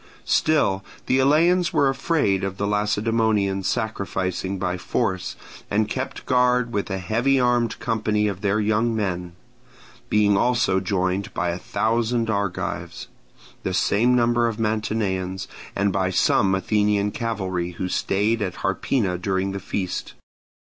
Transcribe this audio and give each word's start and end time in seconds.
Still 0.25 0.83
the 1.05 1.19
Eleans 1.19 1.71
were 1.71 1.87
afraid 1.87 2.43
of 2.43 2.57
the 2.57 2.65
Lacedaemonians 2.65 3.67
sacrificing 3.67 4.57
by 4.57 4.75
force, 4.75 5.35
and 5.69 5.87
kept 5.87 6.25
guard 6.25 6.73
with 6.73 6.89
a 6.89 6.97
heavy 6.97 7.39
armed 7.39 7.77
company 7.77 8.27
of 8.27 8.41
their 8.41 8.59
young 8.59 8.95
men; 8.95 9.33
being 10.09 10.35
also 10.35 10.79
joined 10.79 11.31
by 11.35 11.49
a 11.51 11.59
thousand 11.59 12.31
Argives, 12.31 13.09
the 13.61 13.75
same 13.75 14.15
number 14.15 14.47
of 14.47 14.57
Mantineans, 14.57 15.47
and 15.75 15.93
by 15.93 16.09
some 16.09 16.55
Athenian 16.55 17.11
cavalry 17.11 17.73
who 17.73 17.87
stayed 17.87 18.41
at 18.41 18.63
Harpina 18.65 19.19
during 19.21 19.51
the 19.51 19.59
feast. 19.59 20.15